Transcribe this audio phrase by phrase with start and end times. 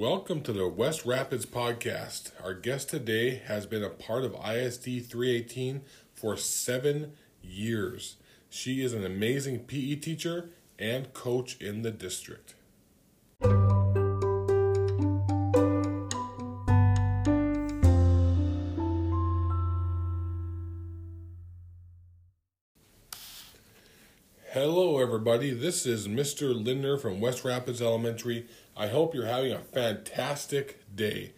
[0.00, 2.30] Welcome to the West Rapids podcast.
[2.42, 5.82] Our guest today has been a part of ISD 318
[6.14, 8.16] for seven years.
[8.48, 10.48] She is an amazing PE teacher
[10.78, 12.54] and coach in the district.
[25.20, 25.50] Everybody.
[25.50, 26.54] This is Mr.
[26.54, 28.46] Lindner from West Rapids Elementary.
[28.74, 31.34] I hope you're having a fantastic day.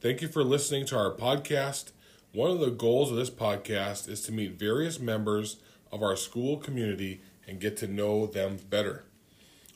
[0.00, 1.90] Thank you for listening to our podcast.
[2.32, 5.58] One of the goals of this podcast is to meet various members
[5.92, 9.04] of our school community and get to know them better.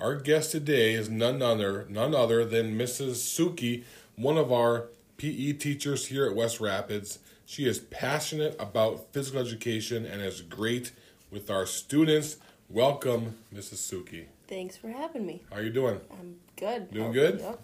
[0.00, 3.18] Our guest today is none other, none other than Mrs.
[3.18, 3.84] Suchy,
[4.16, 7.20] one of our PE teachers here at West Rapids.
[7.46, 10.90] She is passionate about physical education and is great
[11.30, 12.38] with our students.
[12.68, 13.74] Welcome, Mrs.
[13.76, 14.26] Suchy.
[14.48, 15.42] Thanks for having me.
[15.50, 16.00] How are you doing?
[16.18, 16.90] I'm good.
[16.90, 17.40] Doing Oh, good?
[17.40, 17.60] Yep.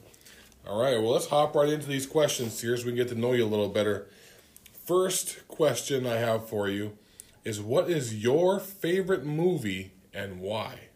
[0.66, 3.14] All right, well, let's hop right into these questions here so we can get to
[3.14, 4.08] know you a little better.
[4.84, 6.98] First question I have for you
[7.44, 10.88] is what is your favorite movie and why?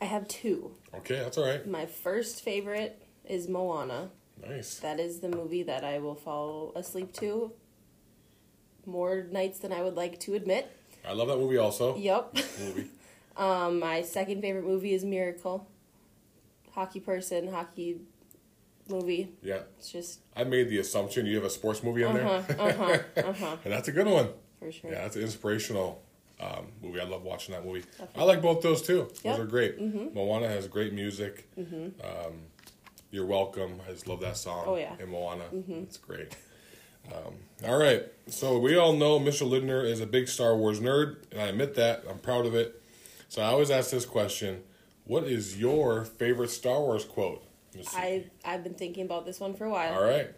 [0.00, 0.72] I have two.
[0.94, 1.66] Okay, that's all right.
[1.66, 4.10] My first favorite is Moana.
[4.46, 4.78] Nice.
[4.78, 7.52] That is the movie that I will fall asleep to
[8.86, 10.74] more nights than I would like to admit.
[11.06, 11.96] I love that movie also.
[11.96, 12.36] Yep.
[12.60, 12.86] Movie.
[13.36, 15.68] Um, my second favorite movie is Miracle.
[16.72, 18.00] Hockey person, hockey
[18.88, 19.28] movie.
[19.42, 19.60] Yeah.
[19.78, 22.72] It's just I made the assumption you have a sports movie on uh huh, uh
[22.72, 23.26] huh, there.
[23.26, 24.30] uh huh, and that's a good one.
[24.58, 24.90] for sure.
[24.90, 26.02] Yeah, that's an inspirational
[26.40, 27.00] um, movie.
[27.00, 27.84] I love watching that movie.
[28.16, 29.08] I like both those too.
[29.22, 29.80] Those are great.
[30.14, 31.48] Moana has great music.
[31.56, 32.32] Mm Um,
[33.12, 33.80] You're welcome.
[33.88, 34.64] I just love that song.
[34.66, 34.96] Oh, yeah.
[34.98, 36.36] In Moana, it's great.
[37.14, 37.34] Um,
[37.66, 39.48] all right, so we all know Mr.
[39.48, 42.04] Lindner is a big Star Wars nerd, and I admit that.
[42.08, 42.82] I'm proud of it.
[43.28, 44.62] So I always ask this question:
[45.04, 47.44] What is your favorite Star Wars quote?
[47.94, 49.94] I I've been thinking about this one for a while.
[49.94, 50.30] All right,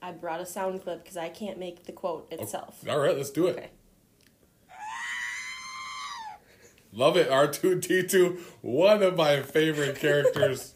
[0.00, 2.84] I brought a sound clip because I can't make the quote itself.
[2.88, 3.56] all right, let's do it.
[3.56, 3.70] Okay.
[6.92, 7.28] Love it.
[7.28, 10.72] R2D2, one of my favorite characters.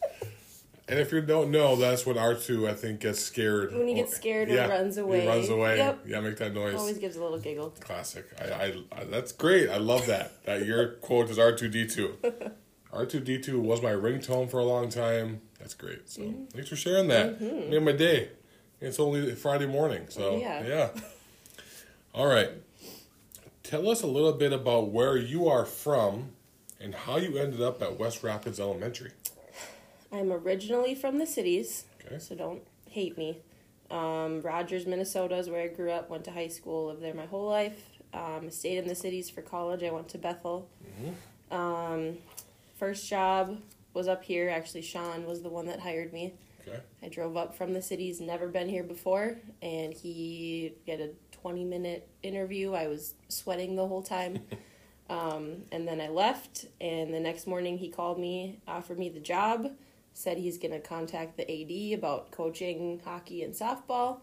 [0.91, 3.73] and if you don't know, that's when R2, I think, gets scared.
[3.73, 5.21] When he gets scared or runs away.
[5.21, 5.77] He runs away.
[5.77, 5.99] Yep.
[6.05, 6.75] Yeah, make that noise.
[6.75, 7.69] Always gives a little giggle.
[7.79, 8.25] Classic.
[8.39, 9.69] I, I, I, that's great.
[9.69, 10.43] I love that.
[10.45, 12.51] that your quote is R2D2.
[12.93, 15.41] R2D2 was my ringtone for a long time.
[15.59, 16.09] That's great.
[16.09, 16.45] So Mm-hmm.
[16.47, 17.39] thanks for sharing that.
[17.41, 18.29] Made my day.
[18.81, 20.67] It's only Friday morning, so Yeah.
[20.67, 20.89] yeah.
[22.13, 22.49] All right.
[23.63, 26.31] Tell us a little bit about where you are from
[26.81, 29.11] and how you ended up at West Rapids Elementary.
[30.11, 32.19] I'm originally from the cities, Okay.
[32.19, 33.37] so don't hate me.
[33.89, 37.25] Um, Rogers, Minnesota is where I grew up, went to high school, lived there my
[37.25, 37.87] whole life.
[38.13, 39.83] Um, stayed in the cities for college.
[39.83, 40.69] I went to Bethel.
[41.49, 42.17] Um,
[42.77, 43.61] first job
[43.93, 44.49] was up here.
[44.49, 46.33] Actually, Sean was the one that hired me.
[46.67, 46.79] Okay.
[47.01, 51.63] I drove up from the cities, never been here before, and he did a 20
[51.63, 52.73] minute interview.
[52.73, 54.39] I was sweating the whole time.
[55.09, 59.19] um, and then I left, and the next morning he called me, offered me the
[59.19, 59.71] job,
[60.13, 64.19] said he's going to contact the AD about coaching hockey and softball.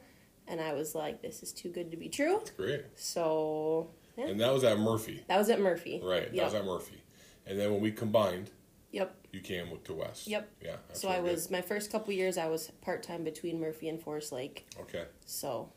[0.47, 2.37] And I was like, this is too good to be true.
[2.38, 2.84] That's great.
[2.97, 5.22] So, yeah, And that was at Murphy.
[5.28, 6.00] that was at Murphy.
[6.03, 6.25] Right.
[6.27, 6.44] That Yep.
[6.44, 7.03] was at Murphy.
[7.47, 8.50] And then when we combined,
[8.93, 9.15] Yep.
[9.32, 10.27] you came to West.
[10.27, 10.48] Yep.
[10.62, 10.77] Yeah.
[10.94, 14.32] So I was, my first couple years, I was part time between Murphy and Forest
[14.32, 14.66] Lake.
[14.81, 15.04] Okay.
[15.27, 15.71] So,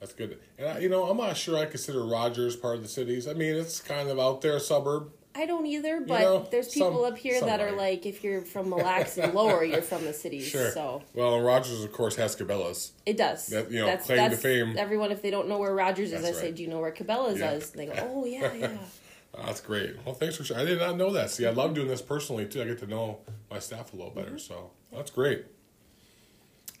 [0.00, 0.38] That's good.
[0.58, 3.26] And I, you know, I'm not sure I consider Rogers part of the cities.
[3.28, 5.12] I mean, it's kind of out there, suburb.
[5.36, 8.42] I don't either, but know, there's people some- up here that are like, if you're
[8.42, 10.46] from Mille Lacs and lower, you're from the cities.
[10.46, 10.70] Sure.
[10.70, 12.92] So Well, and Rogers, of course, has Cabela's.
[13.04, 13.46] it does.
[13.48, 14.76] That, you know, that's, claim to fame.
[14.78, 16.54] Everyone, if they don't know where Rogers is, That's I say, right.
[16.56, 17.52] "Do you know where Cabela's Yeah.
[17.52, 18.68] is?" And they go, "Oh yeah, yeah."
[19.44, 19.96] That's great.
[20.06, 20.44] Well, thanks for.
[20.44, 21.30] sh- I did not know that.
[21.30, 22.62] See, I love doing this personally too.
[22.62, 23.18] I get to know
[23.50, 24.28] my staff a little better.
[24.28, 24.38] Mm-hmm.
[24.38, 25.46] So that's great.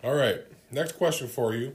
[0.04, 0.42] All right.
[0.70, 1.74] Next question for you.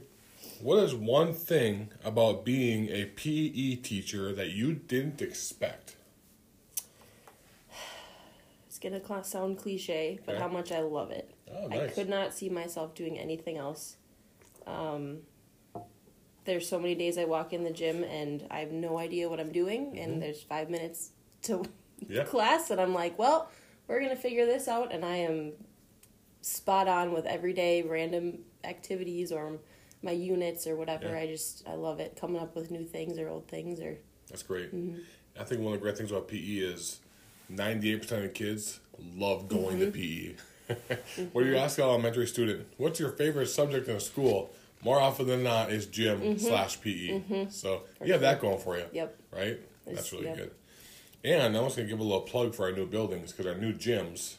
[0.62, 5.96] What is one thing about being a PE teacher that you didn't expect?
[8.80, 10.42] Gonna sound cliche, but Okay.
[10.42, 11.30] how much I love it.
[11.52, 13.96] Oh, I could not see myself doing anything else.
[14.66, 15.18] Um,
[16.44, 19.38] there's so many days I walk in the gym and I have no idea what
[19.40, 19.98] I'm doing, Mm-hmm.
[19.98, 21.10] and there's five minutes
[21.42, 21.64] to
[22.08, 22.24] Yeah.
[22.24, 23.50] class, and I'm like, well,
[23.86, 25.52] we're gonna figure this out, and I am
[26.40, 29.58] spot on with everyday random activities or
[30.02, 31.08] my units or whatever.
[31.08, 31.18] Yeah.
[31.18, 33.98] I just I love it coming up with new things or old things or
[34.30, 34.74] That's great.
[34.74, 35.00] Mm-hmm.
[35.38, 37.00] I think one of the great things about PE is
[37.50, 38.80] 98% of kids
[39.16, 40.36] love going to mm-hmm.
[40.76, 41.26] PE.
[41.32, 44.50] when you ask an elementary student, what's your favorite subject in school?
[44.82, 46.38] More often than not, is gym mm-hmm.
[46.38, 47.20] slash PE.
[47.20, 47.50] Mm-hmm.
[47.50, 48.84] So you have that going for you.
[48.84, 48.96] Mm-hmm.
[48.96, 49.20] Yep.
[49.32, 49.60] Right?
[49.86, 50.36] That's really yep.
[50.36, 50.50] good.
[51.22, 53.58] And I'm also going to give a little plug for our new buildings because our
[53.58, 54.36] new gyms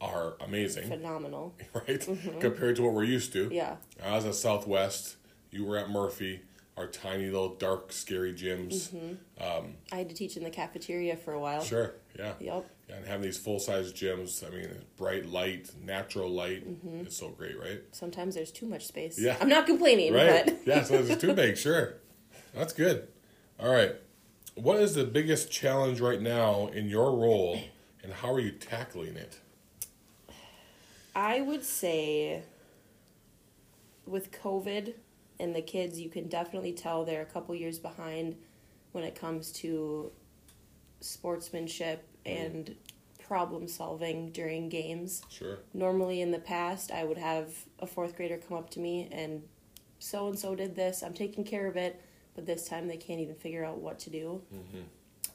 [0.00, 1.54] are amazing, phenomenal.
[1.74, 2.06] right?
[2.40, 3.48] Compared to what we're used to.
[3.50, 3.76] Yeah.
[4.04, 5.16] I was at Southwest.
[5.50, 6.42] You were at Murphy.
[6.76, 8.90] Our tiny little dark, scary gyms.
[8.90, 9.42] Mm-hmm.
[9.42, 11.62] Um, I had to teach in the cafeteria for a while.
[11.62, 11.94] Sure.
[12.18, 12.34] Yeah.
[12.38, 12.66] Yep.
[12.88, 14.46] Yeah, and having these full size gyms.
[14.46, 14.68] I mean,
[14.98, 16.68] bright light, natural light.
[16.68, 17.06] Mm-hmm.
[17.06, 17.80] It's so great, right?
[17.92, 19.18] Sometimes there's too much space.
[19.18, 19.36] Yeah.
[19.40, 20.44] I'm not complaining, Right.
[20.44, 20.82] but yeah.
[20.82, 21.56] So it's too big.
[21.66, 21.94] Sure.
[22.54, 23.08] That's good.
[23.58, 23.94] All right.
[24.54, 27.58] What is the biggest challenge right now in your role,
[28.02, 29.40] and how are you tackling it?
[31.14, 32.42] I would say
[34.06, 34.94] with COVID
[35.38, 38.36] and the kids, you can definitely tell they're a couple years behind
[38.92, 40.10] when it comes to
[41.00, 42.74] sportsmanship and
[43.26, 45.22] problem solving during games.
[45.28, 45.58] Sure.
[45.74, 47.48] Normally in the past, I would have
[47.78, 49.42] a fourth grader come up to me and
[49.98, 52.00] so and so did this, I'm taking care of it,
[52.34, 54.42] but this time they can't even figure out what to do.
[54.54, 54.82] Mm-hmm.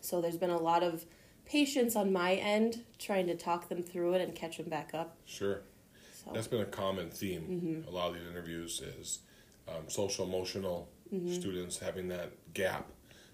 [0.01, 1.06] So there's been a lot of
[1.45, 5.18] patience on my end trying to talk them through it and catch them back up.
[5.25, 5.62] Sure.
[6.13, 7.42] So That's been a common theme.
[7.42, 7.89] Mm-hmm.
[7.89, 9.19] A lot of these interviews is
[9.68, 10.90] um, social emotional
[11.30, 12.88] students having that gap.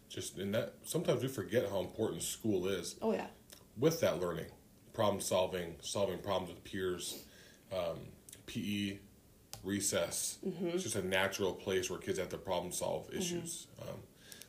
[0.09, 3.27] Just in that, sometimes we forget how important school is Oh yeah.
[3.77, 4.45] with that learning,
[4.93, 7.23] problem solving, solving problems with peers,
[7.71, 7.99] um,
[8.47, 8.97] PE,
[9.63, 10.37] recess.
[10.43, 13.67] It's just a natural place where kids have to problem solve issues.
[13.81, 13.97] Um,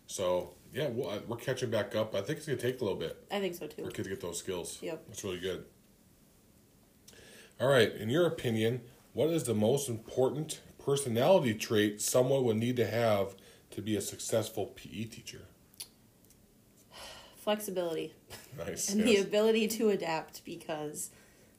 [0.07, 2.15] so yeah, well, uh, we're catching back up.
[2.15, 3.85] I think it's gonna take a little bit I think so too.
[3.85, 4.79] for kids to get those skills.
[4.81, 5.05] Yep.
[5.09, 5.65] That's really good.
[7.61, 8.83] All right, in your opinion,
[9.13, 13.35] what is the most important personality trait someone would need to have
[13.71, 15.43] to be a successful PE teacher?
[17.37, 18.15] Flexibility
[18.57, 18.89] Nice.
[18.89, 21.11] and the ability to adapt because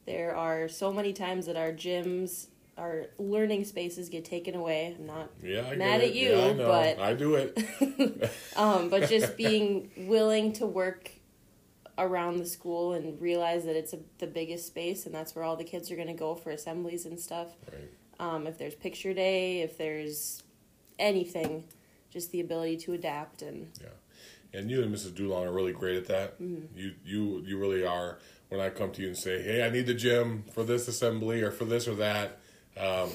[0.04, 4.96] there are so many times that our gyms, our learning spaces get taken away.
[4.98, 6.66] I'm not Yeah, I mad at you, yeah, I know.
[6.66, 8.30] but- I do it.
[8.56, 11.12] um, but just being willing to work
[11.96, 15.54] around the school and realize that it's a, the biggest space and that's where all
[15.54, 17.50] the kids are going to go for assemblies and stuff.
[17.70, 17.90] Right.
[18.20, 20.42] Um, if there's picture day, if there's
[20.98, 21.64] anything,
[22.10, 23.88] just the ability to adapt and Yeah,
[24.58, 25.12] and you and Mrs.
[25.12, 26.40] Dulon are really great at that.
[26.40, 26.78] Mm-hmm.
[26.78, 28.18] You you you really are.
[28.50, 31.40] When I come to you and say, "Hey, I need the gym for this assembly
[31.40, 32.38] or for this or that,"
[32.76, 33.08] um,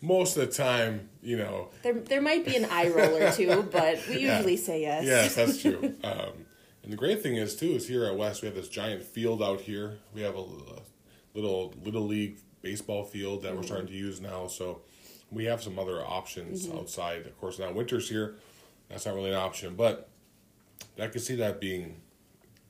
[0.00, 3.62] most of the time, you know, there there might be an eye roll or two,
[3.72, 4.36] but we Yeah.
[4.36, 5.04] usually say yes.
[5.04, 5.94] Yes, that's true.
[6.04, 6.46] um,
[6.84, 9.42] and the great thing is too is here at West we have this giant field
[9.42, 9.98] out here.
[10.14, 10.82] We have a, a
[11.34, 14.46] little little league baseball field that we're starting to use now.
[14.46, 14.80] So
[15.30, 17.26] we have some other options outside.
[17.26, 18.36] Of course, now winter's here.
[18.88, 20.08] That's not really an option, but
[21.00, 22.00] I could see that being.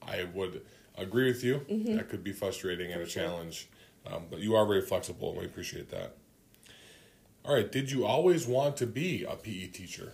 [0.07, 0.63] I would
[0.99, 1.65] agree with you.
[1.95, 3.69] That could be frustrating and a challenge,
[4.07, 6.17] um, but you are very flexible, and we appreciate that.
[7.45, 7.71] All right.
[7.71, 10.13] Did you always want to be a PE teacher?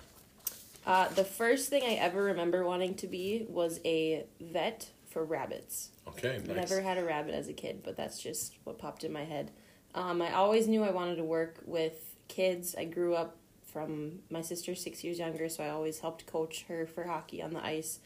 [0.86, 5.90] Uh, the first thing I ever remember wanting to be was a vet for rabbits.
[6.06, 6.40] Okay.
[6.46, 6.56] Nice.
[6.70, 9.50] Never had a rabbit as a kid, but that's just what popped in my head.
[9.98, 12.76] Um, I always knew I wanted to work with kids.
[12.78, 13.36] I grew up
[13.72, 17.52] from my sister six years younger, so I always helped coach her for hockey on
[17.52, 17.98] the ice.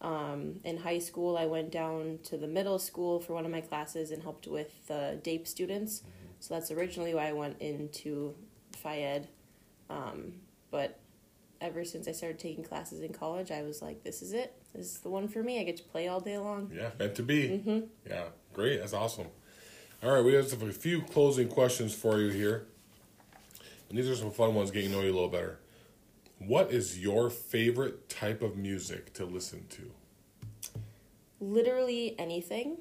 [0.00, 3.60] Um, in high school, I went down to the middle school for one of my
[3.60, 6.02] classes and helped with the DAPE students.
[6.40, 8.34] So that's originally why I went into
[8.72, 9.26] Phi
[9.90, 10.40] Um,
[10.70, 10.98] but
[11.60, 14.54] ever since I started taking classes in college, I was like, this is it.
[14.74, 15.60] This is the one for me.
[15.60, 16.72] I get to play all day long.
[16.74, 17.84] Yeah, meant to be.
[18.08, 18.24] Yeah,
[18.54, 18.80] great.
[18.80, 19.26] That's awesome.
[20.06, 22.64] All right, we have a few closing questions for you here.
[23.88, 25.58] And these are some fun ones, getting to know you a little better.
[26.38, 29.90] What is your favorite type of music to listen to?
[31.40, 32.76] literally anything.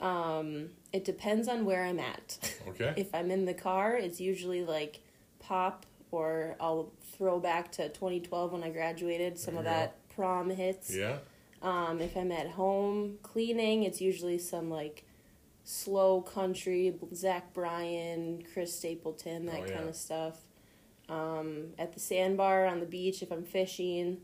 [0.00, 2.54] Um, it depends on where I'm at.
[2.68, 2.94] Okay.
[2.96, 5.00] if I'm in the car, it's usually like
[5.40, 9.40] pop, or I'll throw back to 2012 when I graduated.
[9.40, 10.94] Some of you that prom hits.
[10.94, 11.18] yeah.
[11.62, 15.04] Um, if I'm at home cleaning, it's usually some like
[15.64, 19.76] slow country, Zach Bryan, Chris Stapleton, that Oh, yeah.
[19.76, 20.40] kind of stuff.
[21.08, 24.18] Um, at the sandbar on the beach, if I'm fishing,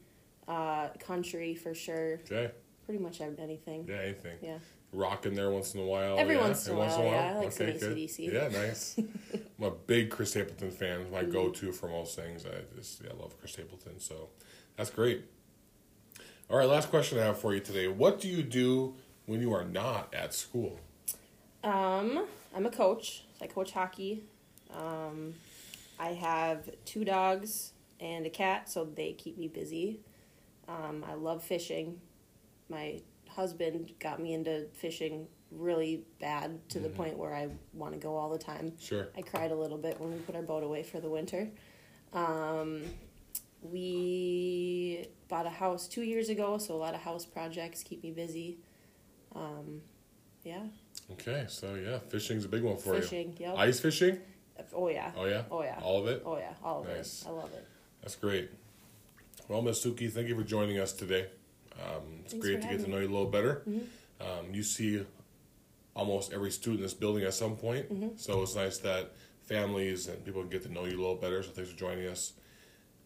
[0.46, 2.20] uh, country for sure.
[2.30, 2.52] Okay.
[2.84, 3.86] Pretty much anything.
[3.88, 4.38] Yeah, anything.
[4.40, 4.58] Yeah.
[4.92, 6.16] Rocking there once in a while.
[6.18, 6.40] Every yeah?
[6.42, 7.32] once in a while, yeah.
[7.34, 7.98] I like some good.
[8.18, 8.96] Yeah, nice.
[9.58, 11.10] I'm a big Chris Stapleton fan.
[11.10, 12.46] My go-to for most things.
[12.46, 13.98] I just yeah, I love Chris Stapleton.
[13.98, 14.28] So
[14.76, 15.24] that's great.
[16.48, 17.88] All right, last question I have for you today.
[17.88, 18.94] What do you do
[19.26, 20.78] when you are not at school?
[21.66, 23.24] Um, I'm a coach.
[23.38, 24.22] So I coach hockey.
[24.70, 25.34] Um,
[25.98, 30.00] I have two dogs and a cat, so they keep me busy.
[30.68, 32.00] Um, I love fishing.
[32.68, 37.98] My husband got me into fishing really bad to the point where I want to
[37.98, 38.72] go all the time.
[38.78, 39.08] Sure.
[39.16, 41.48] I cried a little bit when we put our boat away for the winter.
[42.12, 42.82] Um,
[43.62, 48.12] we bought a house two years ago, so a lot of house projects keep me
[48.12, 48.58] busy.
[49.34, 49.82] Um,
[50.46, 50.60] Yeah.
[51.12, 53.46] Okay, so yeah, fishing's a big one for Fishing, you.
[53.46, 53.58] yep.
[53.58, 54.18] Ice fishing?
[54.72, 55.10] Oh yeah.
[55.16, 55.42] Oh yeah.
[55.50, 55.78] Oh yeah.
[55.82, 56.22] All of it.
[56.24, 56.52] Oh yeah.
[56.62, 57.22] All of Nice.
[57.22, 57.28] it.
[57.28, 57.66] I love it.
[58.00, 58.50] That's great.
[59.48, 61.26] Well, Miss Suchy, thank you for joining us today.
[61.74, 63.62] Um, it's Thanks great to get to know you a little better.
[64.20, 65.04] Um, you see
[65.94, 67.86] almost every student in this building at some point,
[68.20, 69.12] so it's nice that
[69.42, 71.42] families and people can get to know you a little better.
[71.42, 72.32] So thanks for joining us.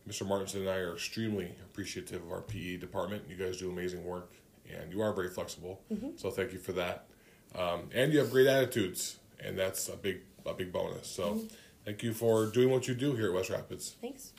[0.08, 0.26] Mr.
[0.26, 3.24] Martinson and I are extremely appreciative of our PE department.
[3.28, 4.32] You guys do amazing work,
[4.70, 5.80] and you are very flexible.
[6.16, 7.06] So thank you for that.
[7.58, 11.06] Um, and you have great attitudes, and that's a big a big bonus.
[11.06, 11.40] So
[11.84, 13.96] thank you for doing what you do here at West Rapids.
[14.00, 14.32] Thanks.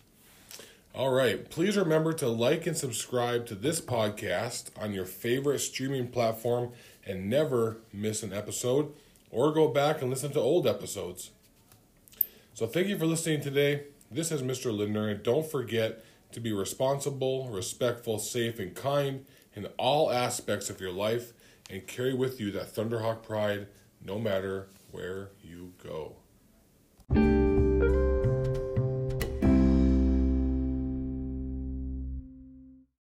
[0.94, 1.50] All right.
[1.50, 6.72] Please remember to like and subscribe to this podcast on your favorite streaming platform
[7.06, 8.94] and never miss an episode
[9.30, 11.32] or go back and listen to old episodes.
[12.54, 13.84] So, thank you for listening today.
[14.12, 14.76] This is Mr.
[14.76, 16.04] Lindner, and don't forget
[16.34, 19.26] to be responsible, respectful, safe, and kind
[19.56, 21.32] in all aspects of your life
[21.70, 23.68] and carry with you that Thunderhawk pride
[24.04, 26.16] no matter where you go.